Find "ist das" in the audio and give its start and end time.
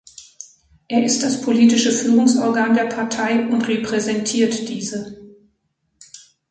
1.05-1.41